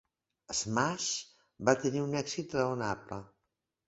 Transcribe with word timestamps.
Smash 0.59 1.09
va 1.69 1.75
tenir 1.83 2.01
un 2.05 2.15
èxit 2.21 2.57
raonable. 2.61 3.21